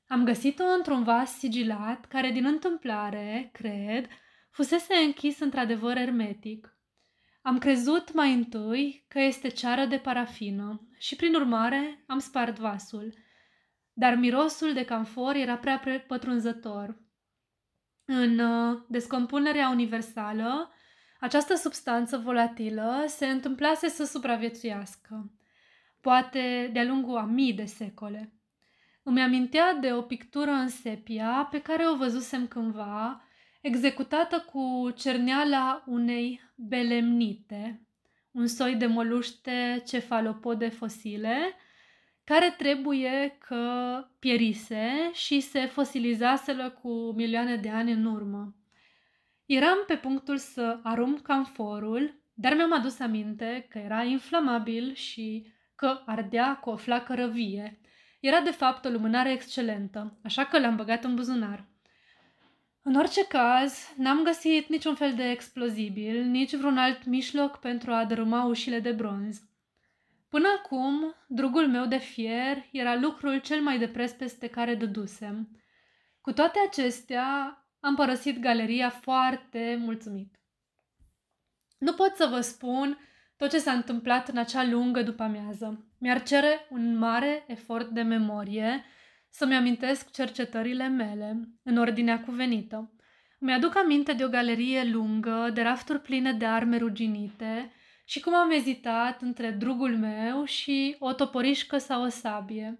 Am 0.07 0.23
găsit-o 0.23 0.63
într-un 0.63 1.03
vas 1.03 1.37
sigilat 1.37 2.05
care, 2.05 2.31
din 2.31 2.45
întâmplare, 2.45 3.49
cred, 3.53 4.07
fusese 4.49 4.93
închis 4.95 5.39
într-adevăr 5.39 5.97
hermetic. 5.97 6.77
Am 7.41 7.57
crezut 7.57 8.13
mai 8.13 8.33
întâi 8.33 9.05
că 9.07 9.19
este 9.19 9.47
ceară 9.47 9.85
de 9.85 9.97
parafină 9.97 10.87
și, 10.97 11.15
prin 11.15 11.35
urmare, 11.35 12.03
am 12.07 12.19
spart 12.19 12.57
vasul. 12.57 13.13
Dar 13.97 14.15
mirosul 14.15 14.73
de 14.73 14.85
camfor 14.85 15.35
era 15.35 15.57
prea 15.57 16.03
pătrunzător. 16.07 16.97
În 18.05 18.39
uh, 18.39 18.81
descompunerea 18.87 19.69
universală, 19.69 20.71
această 21.19 21.55
substanță 21.55 22.17
volatilă 22.17 23.03
se 23.07 23.25
întâmplase 23.25 23.87
să 23.87 24.05
supraviețuiască, 24.05 25.31
poate 26.01 26.69
de-a 26.73 26.83
lungul 26.83 27.17
a 27.17 27.25
mii 27.25 27.53
de 27.53 27.65
secole. 27.65 28.33
Îmi 29.03 29.21
amintea 29.21 29.73
de 29.73 29.93
o 29.93 30.01
pictură 30.01 30.51
în 30.51 30.67
sepia 30.67 31.47
pe 31.51 31.61
care 31.61 31.87
o 31.87 31.95
văzusem 31.95 32.47
cândva, 32.47 33.23
executată 33.61 34.45
cu 34.51 34.91
cerneala 34.95 35.83
unei 35.85 36.41
belemnite, 36.55 37.87
un 38.31 38.47
soi 38.47 38.75
de 38.75 38.85
moluște 38.85 39.83
cefalopode 39.85 40.69
fosile, 40.69 41.37
care 42.25 42.53
trebuie 42.57 43.37
că 43.47 43.63
pierise 44.19 45.11
și 45.13 45.39
se 45.39 45.65
fosilizaseră 45.65 46.69
cu 46.69 47.13
milioane 47.15 47.55
de 47.55 47.69
ani 47.69 47.91
în 47.91 48.05
urmă. 48.05 48.55
Eram 49.45 49.77
pe 49.87 49.95
punctul 49.95 50.37
să 50.37 50.79
arunc 50.83 51.21
camforul, 51.21 52.21
dar 52.33 52.55
mi-am 52.55 52.73
adus 52.73 52.99
aminte 52.99 53.65
că 53.69 53.77
era 53.77 54.03
inflamabil 54.03 54.93
și 54.93 55.45
că 55.75 56.01
ardea 56.05 56.55
cu 56.55 56.69
o 56.69 56.75
flacără 56.75 57.27
vie. 57.27 57.79
Era 58.19 58.41
de 58.41 58.51
fapt 58.51 58.85
o 58.85 58.89
lumânare 58.89 59.31
excelentă, 59.31 60.17
așa 60.23 60.45
că 60.45 60.59
l-am 60.59 60.75
băgat 60.75 61.03
în 61.03 61.15
buzunar. 61.15 61.65
În 62.81 62.95
orice 62.95 63.27
caz, 63.27 63.93
n-am 63.97 64.23
găsit 64.23 64.67
niciun 64.67 64.95
fel 64.95 65.13
de 65.13 65.29
explozibil, 65.29 66.23
nici 66.23 66.55
vreun 66.55 66.77
alt 66.77 67.05
mijloc 67.05 67.59
pentru 67.59 67.91
a 67.91 68.05
dărâma 68.05 68.43
ușile 68.43 68.79
de 68.79 68.91
bronz. 68.91 69.41
Până 70.35 70.47
acum, 70.57 71.15
drugul 71.27 71.67
meu 71.67 71.85
de 71.85 71.97
fier 71.97 72.65
era 72.71 72.95
lucrul 72.95 73.39
cel 73.39 73.61
mai 73.61 73.77
de 73.77 73.87
preț 73.87 74.11
peste 74.11 74.47
care 74.47 74.75
dădusem. 74.75 75.49
Cu 76.21 76.31
toate 76.31 76.59
acestea, 76.67 77.57
am 77.79 77.95
părăsit 77.95 78.39
galeria 78.39 78.89
foarte 78.89 79.77
mulțumit. 79.79 80.35
Nu 81.77 81.93
pot 81.93 82.15
să 82.15 82.27
vă 82.29 82.39
spun 82.39 82.97
tot 83.37 83.49
ce 83.49 83.57
s-a 83.57 83.71
întâmplat 83.71 84.27
în 84.27 84.37
acea 84.37 84.63
lungă 84.63 85.01
după 85.01 85.23
amiază. 85.23 85.85
Mi-ar 85.99 86.23
cere 86.23 86.67
un 86.69 86.97
mare 86.97 87.43
efort 87.47 87.89
de 87.89 88.01
memorie 88.01 88.83
să-mi 89.29 89.55
amintesc 89.55 90.11
cercetările 90.11 90.87
mele 90.87 91.39
în 91.63 91.77
ordinea 91.77 92.21
cuvenită. 92.21 92.93
Mi-aduc 93.39 93.75
aminte 93.75 94.13
de 94.13 94.23
o 94.23 94.29
galerie 94.29 94.83
lungă, 94.83 95.49
de 95.53 95.61
rafturi 95.61 96.01
pline 96.01 96.33
de 96.33 96.45
arme 96.45 96.77
ruginite 96.77 97.71
și 98.05 98.19
cum 98.19 98.35
am 98.35 98.51
ezitat 98.51 99.21
între 99.21 99.49
drugul 99.49 99.97
meu 99.97 100.43
și 100.43 100.95
o 100.99 101.13
toporișcă 101.13 101.77
sau 101.77 102.03
o 102.03 102.07
sabie. 102.07 102.79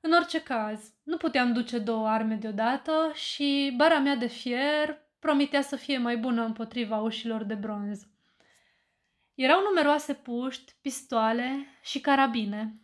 În 0.00 0.12
orice 0.12 0.42
caz, 0.42 0.92
nu 1.02 1.16
puteam 1.16 1.52
duce 1.52 1.78
două 1.78 2.08
arme 2.08 2.34
deodată 2.34 3.12
și 3.14 3.74
bara 3.76 3.98
mea 3.98 4.16
de 4.16 4.26
fier 4.26 4.98
promitea 5.18 5.62
să 5.62 5.76
fie 5.76 5.98
mai 5.98 6.16
bună 6.16 6.44
împotriva 6.44 6.96
ușilor 6.96 7.42
de 7.42 7.54
bronz. 7.54 8.06
Erau 9.34 9.62
numeroase 9.62 10.14
puști, 10.14 10.74
pistoale 10.80 11.66
și 11.82 12.00
carabine. 12.00 12.74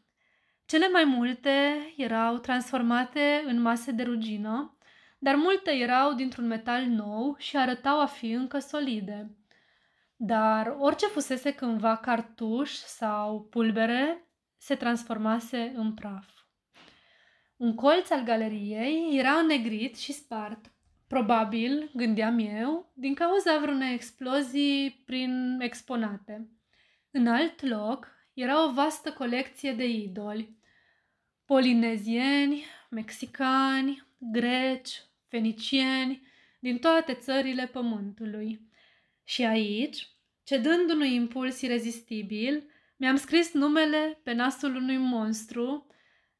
Cele 0.66 0.88
mai 0.88 1.04
multe 1.04 1.76
erau 1.96 2.38
transformate 2.38 3.42
în 3.46 3.61
mase 3.61 3.90
de 3.90 4.02
rugină, 4.02 4.76
dar 5.18 5.35
multe 5.35 5.70
erau 5.70 6.12
dintr-un 6.14 6.46
metal 6.46 6.85
nou 6.85 7.37
și 7.38 7.56
arătau 7.56 8.00
a 8.00 8.06
fi 8.06 8.30
încă 8.30 8.58
solide. 8.58 9.30
Dar 10.16 10.76
orice 10.78 11.06
fusese 11.06 11.54
cândva 11.54 11.96
cartuș 11.96 12.71
sau 12.71 13.43
pulbere 13.43 14.30
se 14.56 14.75
transformase 14.75 15.73
în 15.76 15.95
praf. 15.95 16.28
Un 17.56 17.75
colț 17.75 18.10
al 18.10 18.23
galeriei 18.23 19.19
era 19.19 19.32
înnegrit 19.32 19.97
și 19.97 20.12
spart. 20.12 20.73
Probabil, 21.06 21.91
gândeam 21.95 22.38
eu, 22.38 22.93
din 22.95 23.14
cauza 23.14 23.58
vreunei 23.58 23.95
explozii 23.95 25.02
prin 25.06 25.58
exponate. 25.60 26.49
În 27.10 27.26
alt 27.26 27.62
loc 27.62 28.08
era 28.34 28.64
o 28.64 28.73
vastă 28.73 29.12
colecție 29.12 29.73
de 29.73 29.88
idoli. 29.88 30.56
Polinezieni, 31.45 32.64
mexicani, 32.91 34.06
greci, 34.19 35.02
fenicieni, 35.28 36.26
din 36.60 36.78
toate 36.78 37.14
țările 37.14 37.67
pământului. 37.67 38.69
Și 39.28 39.45
aici, 39.45 40.08
cedând 40.45 40.91
unui 40.91 41.15
impuls 41.15 41.60
irezistibil, 41.60 42.71
mi-am 42.97 43.17
scris 43.17 43.52
numele 43.52 44.21
pe 44.23 44.32
nasul 44.32 44.76
unui 44.76 44.97
monstru 44.97 45.86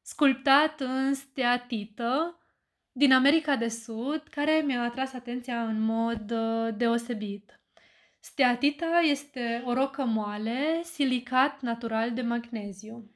sculptat 0.01 0.79
în 0.79 1.13
steatită 1.13 2.41
din 2.91 3.13
America 3.13 3.55
de 3.55 3.67
Sud, 3.67 4.23
care 4.31 4.63
mi-a 4.65 4.83
atras 4.83 5.13
atenția 5.13 5.67
în 5.67 5.79
mod 5.79 6.31
uh, 6.31 6.73
deosebit. 6.77 7.61
Steatita 8.19 8.99
este 9.03 9.63
o 9.65 9.73
rocă 9.73 10.05
moale, 10.05 10.81
silicat 10.83 11.61
natural 11.61 12.13
de 12.13 12.21
magneziu. 12.21 13.11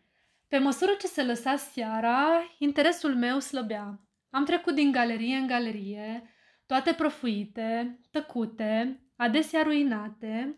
Pe 0.47 0.57
măsură 0.57 0.91
ce 0.99 1.07
se 1.07 1.23
lăsa 1.23 1.55
seara, 1.55 2.55
interesul 2.57 3.15
meu 3.15 3.39
slăbea. 3.39 3.99
Am 4.29 4.45
trecut 4.45 4.75
din 4.75 4.91
galerie 4.91 5.36
în 5.36 5.47
galerie, 5.47 6.29
toate 6.65 6.93
profuite, 6.93 7.99
tăcute, 8.12 9.00
adesea 9.21 9.62
ruinate, 9.62 10.57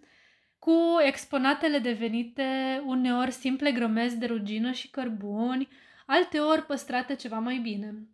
cu 0.59 0.75
exponatele 1.05 1.79
devenite 1.79 2.81
uneori 2.85 3.31
simple 3.31 3.71
grămezi 3.71 4.17
de 4.17 4.25
rugină 4.25 4.71
și 4.71 4.89
cărbuni, 4.89 5.67
alteori 6.05 6.65
păstrate 6.65 7.15
ceva 7.15 7.39
mai 7.39 7.57
bine. 7.57 8.07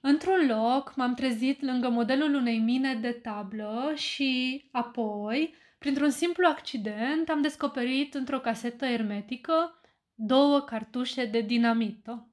Într-un 0.00 0.46
loc 0.46 0.92
m-am 0.96 1.14
trezit 1.14 1.62
lângă 1.62 1.88
modelul 1.88 2.34
unei 2.34 2.58
mine 2.58 2.94
de 2.94 3.10
tablă 3.10 3.92
și 3.94 4.62
apoi, 4.72 5.54
printr-un 5.78 6.10
simplu 6.10 6.46
accident, 6.46 7.28
am 7.28 7.40
descoperit 7.40 8.14
într-o 8.14 8.40
casetă 8.40 8.84
ermetică 8.84 9.80
două 10.14 10.60
cartușe 10.60 11.24
de 11.24 11.40
dinamită. 11.40 12.28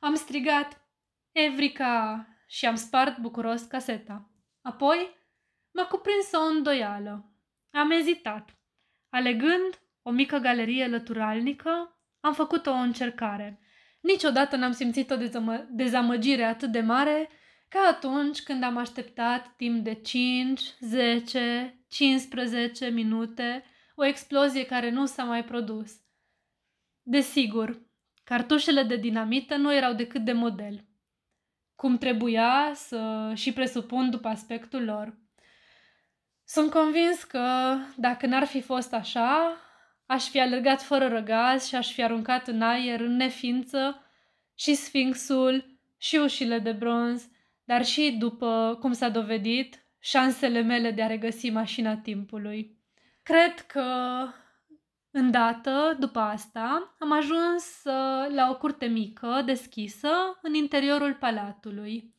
Am 0.00 0.14
strigat 0.14 0.86
Evrica 1.32 2.26
și 2.46 2.66
am 2.66 2.74
spart 2.74 3.18
bucuros 3.18 3.62
caseta. 3.62 4.30
Apoi 4.62 5.20
m-a 5.72 5.86
cuprins 5.86 6.32
o 6.32 6.40
îndoială. 6.40 7.32
Am 7.70 7.90
ezitat. 7.90 8.56
Alegând 9.08 9.80
o 10.02 10.10
mică 10.10 10.38
galerie 10.38 10.86
lăturalnică, 10.86 12.00
am 12.20 12.34
făcut 12.34 12.66
o 12.66 12.72
încercare. 12.72 13.60
Niciodată 14.00 14.56
n-am 14.56 14.72
simțit 14.72 15.10
o 15.10 15.16
dezamă- 15.16 15.66
dezamăgire 15.70 16.44
atât 16.44 16.72
de 16.72 16.80
mare 16.80 17.28
ca 17.68 17.80
atunci 17.90 18.42
când 18.42 18.62
am 18.62 18.76
așteptat 18.76 19.56
timp 19.56 19.84
de 19.84 19.94
5, 19.94 20.60
10, 20.80 21.84
15 21.88 22.88
minute 22.88 23.64
o 23.94 24.04
explozie 24.04 24.66
care 24.66 24.90
nu 24.90 25.06
s-a 25.06 25.24
mai 25.24 25.44
produs. 25.44 25.92
Desigur, 27.02 27.82
cartușele 28.24 28.82
de 28.82 28.96
dinamită 28.96 29.56
nu 29.56 29.74
erau 29.74 29.94
decât 29.94 30.24
de 30.24 30.32
model, 30.32 30.84
cum 31.74 31.98
trebuia 31.98 32.72
să 32.74 33.32
și 33.34 33.52
presupun 33.52 34.10
după 34.10 34.28
aspectul 34.28 34.84
lor. 34.84 35.21
Sunt 36.52 36.70
convins 36.70 37.22
că, 37.24 37.76
dacă 37.96 38.26
n-ar 38.26 38.44
fi 38.44 38.60
fost 38.60 38.92
așa, 38.92 39.56
aș 40.06 40.28
fi 40.28 40.40
alergat 40.40 40.82
fără 40.82 41.08
răgaz 41.08 41.66
și 41.66 41.74
aș 41.74 41.92
fi 41.92 42.02
aruncat 42.02 42.48
în 42.48 42.62
aer, 42.62 43.00
în 43.00 43.16
neființă, 43.16 44.06
și 44.54 44.74
sfinxul 44.74 45.78
și 45.96 46.16
ușile 46.16 46.58
de 46.58 46.72
bronz, 46.72 47.28
dar 47.64 47.84
și, 47.84 48.16
după 48.18 48.78
cum 48.80 48.92
s-a 48.92 49.08
dovedit, 49.08 49.86
șansele 49.98 50.60
mele 50.60 50.90
de 50.90 51.02
a 51.02 51.06
regăsi 51.06 51.50
mașina 51.50 51.96
timpului. 51.96 52.78
Cred 53.22 53.60
că 53.60 53.84
Îndată, 55.10 55.96
după 55.98 56.18
asta, 56.18 56.94
am 56.98 57.12
ajuns 57.12 57.82
la 58.34 58.48
o 58.50 58.56
curte 58.56 58.86
mică, 58.86 59.42
deschisă, 59.44 60.08
în 60.42 60.54
interiorul 60.54 61.14
palatului. 61.14 62.14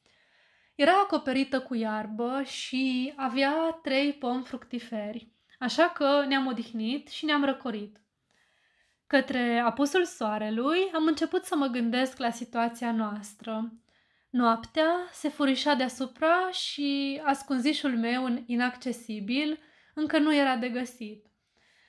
Era 0.76 1.00
acoperită 1.00 1.62
cu 1.62 1.76
iarbă 1.76 2.44
și 2.44 3.14
avea 3.16 3.80
trei 3.84 4.14
pomi 4.14 4.44
fructiferi, 4.44 5.28
așa 5.60 5.90
că 5.90 6.26
ne-am 6.28 6.46
odihnit 6.46 7.08
și 7.08 7.26
ne-am 7.26 7.46
răcorit. 7.46 8.02
Către 9.08 9.60
apusul 9.60 10.06
soarelui 10.06 10.92
am 10.94 11.06
început 11.06 11.46
să 11.46 11.56
mă 11.56 11.68
gândesc 11.68 12.18
la 12.18 12.30
situația 12.30 12.92
noastră. 12.92 13.74
Noaptea 14.30 14.90
se 15.12 15.30
furișa 15.30 15.74
deasupra 15.74 16.50
și 16.52 17.22
ascunzișul 17.24 17.98
meu 17.98 18.44
inaccesibil 18.46 19.60
încă 19.94 20.18
nu 20.18 20.36
era 20.36 20.56
de 20.56 20.70
găsit. 20.70 21.26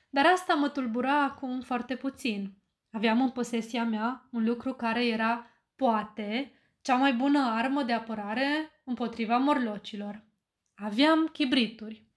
Dar 0.09 0.25
asta 0.25 0.53
mă 0.53 0.69
tulbura 0.69 1.23
acum 1.23 1.61
foarte 1.61 1.95
puțin. 1.95 2.53
Aveam 2.91 3.21
în 3.21 3.29
posesia 3.29 3.83
mea 3.83 4.27
un 4.31 4.43
lucru 4.43 4.73
care 4.73 5.05
era, 5.05 5.47
poate, 5.75 6.51
cea 6.81 6.95
mai 6.95 7.13
bună 7.13 7.39
armă 7.39 7.83
de 7.83 7.93
apărare 7.93 8.74
împotriva 8.85 9.37
morlocilor. 9.37 10.23
Aveam 10.75 11.27
chibrituri. 11.27 12.07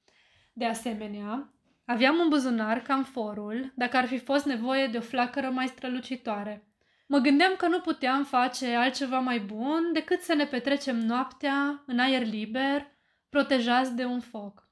De 0.52 0.64
asemenea, 0.64 1.52
aveam 1.84 2.20
în 2.20 2.28
buzunar 2.28 2.82
camforul, 2.82 3.72
dacă 3.76 3.96
ar 3.96 4.06
fi 4.06 4.18
fost 4.18 4.44
nevoie 4.44 4.86
de 4.86 4.96
o 4.96 5.00
flacără 5.00 5.50
mai 5.50 5.66
strălucitoare. 5.66 6.68
Mă 7.06 7.18
gândeam 7.18 7.54
că 7.56 7.68
nu 7.68 7.80
puteam 7.80 8.24
face 8.24 8.74
altceva 8.74 9.18
mai 9.18 9.40
bun 9.40 9.90
decât 9.92 10.20
să 10.20 10.34
ne 10.34 10.44
petrecem 10.44 10.96
noaptea 10.96 11.82
în 11.86 11.98
aer 11.98 12.26
liber, 12.26 12.86
protejați 13.28 13.94
de 13.94 14.04
un 14.04 14.20
foc. 14.20 14.68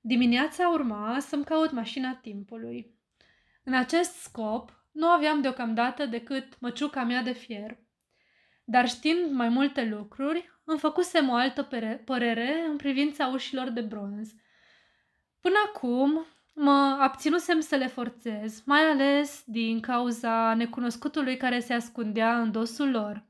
Dimineața 0.00 0.68
urma 0.68 1.16
să-mi 1.20 1.44
caut 1.44 1.70
mașina 1.70 2.14
timpului. 2.14 2.94
În 3.64 3.74
acest 3.74 4.14
scop, 4.14 4.84
nu 4.92 5.06
aveam 5.06 5.40
deocamdată 5.40 6.06
decât 6.06 6.60
măciuca 6.60 7.04
mea 7.04 7.22
de 7.22 7.32
fier. 7.32 7.78
Dar 8.70 8.88
știind 8.88 9.30
mai 9.30 9.48
multe 9.48 9.84
lucruri, 9.84 10.50
îmi 10.64 10.78
făcusem 10.78 11.28
o 11.28 11.34
altă 11.34 11.68
părere 12.04 12.64
în 12.70 12.76
privința 12.76 13.26
ușilor 13.26 13.68
de 13.68 13.80
bronz. 13.80 14.34
Până 15.40 15.54
acum 15.66 16.26
mă 16.54 16.96
abținusem 17.00 17.60
să 17.60 17.76
le 17.76 17.86
forțez, 17.86 18.62
mai 18.64 18.80
ales 18.80 19.42
din 19.46 19.80
cauza 19.80 20.54
necunoscutului 20.54 21.36
care 21.36 21.60
se 21.60 21.72
ascundea 21.72 22.40
în 22.40 22.50
dosul 22.50 22.90
lor. 22.90 23.24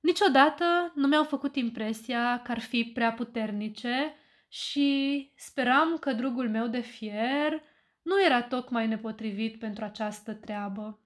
Niciodată 0.00 0.92
nu 0.94 1.06
mi-au 1.06 1.24
făcut 1.24 1.56
impresia 1.56 2.40
că 2.44 2.50
ar 2.50 2.60
fi 2.60 2.90
prea 2.94 3.12
puternice 3.12 4.14
și 4.48 5.30
speram 5.36 5.96
că 6.00 6.12
drugul 6.12 6.50
meu 6.50 6.66
de 6.66 6.80
fier 6.80 7.62
nu 8.02 8.22
era 8.24 8.42
tocmai 8.42 8.86
nepotrivit 8.86 9.58
pentru 9.58 9.84
această 9.84 10.32
treabă. 10.32 10.98